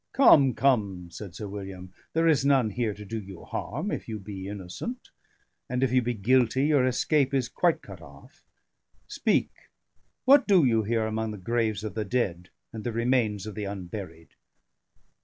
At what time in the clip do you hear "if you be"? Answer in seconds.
3.91-4.47, 5.83-6.15